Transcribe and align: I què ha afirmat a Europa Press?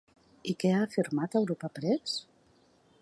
I 0.53 0.53
què 0.63 0.71
ha 0.77 0.79
afirmat 0.85 1.35
a 1.37 1.41
Europa 1.43 1.69
Press? 1.77 2.17